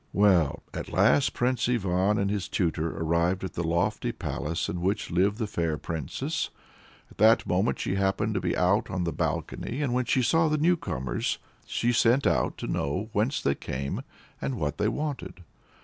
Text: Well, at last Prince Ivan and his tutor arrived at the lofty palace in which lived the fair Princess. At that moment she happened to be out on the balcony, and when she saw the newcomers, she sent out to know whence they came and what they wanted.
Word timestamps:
Well, 0.13 0.63
at 0.73 0.91
last 0.91 1.35
Prince 1.35 1.69
Ivan 1.69 2.17
and 2.17 2.31
his 2.31 2.47
tutor 2.47 2.89
arrived 2.97 3.43
at 3.43 3.53
the 3.53 3.63
lofty 3.63 4.11
palace 4.11 4.67
in 4.67 4.81
which 4.81 5.11
lived 5.11 5.37
the 5.37 5.45
fair 5.45 5.77
Princess. 5.77 6.49
At 7.11 7.19
that 7.19 7.45
moment 7.45 7.77
she 7.77 7.93
happened 7.97 8.33
to 8.33 8.41
be 8.41 8.57
out 8.57 8.89
on 8.89 9.03
the 9.03 9.13
balcony, 9.13 9.79
and 9.79 9.93
when 9.93 10.05
she 10.05 10.23
saw 10.23 10.47
the 10.49 10.57
newcomers, 10.57 11.37
she 11.67 11.91
sent 11.93 12.25
out 12.25 12.57
to 12.57 12.65
know 12.67 13.09
whence 13.13 13.43
they 13.43 13.53
came 13.53 14.01
and 14.41 14.55
what 14.57 14.79
they 14.79 14.87
wanted. 14.87 15.43